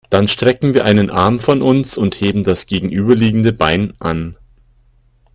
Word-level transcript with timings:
Dann 0.09 0.27
strecken 0.27 0.73
wir 0.73 0.85
einen 0.85 1.11
Arm 1.11 1.37
von 1.39 1.61
uns 1.61 1.95
und 1.95 2.15
heben 2.19 2.41
das 2.41 2.65
gegenüberliegende 2.65 3.53
Bein 3.53 3.93
an. 3.99 4.35